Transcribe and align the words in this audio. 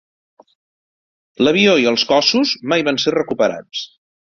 L'avió 1.47 1.77
i 1.85 1.87
els 1.95 2.09
cossos 2.15 2.59
mai 2.75 2.91
van 2.93 3.05
ser 3.05 3.19
recuperats. 3.23 3.89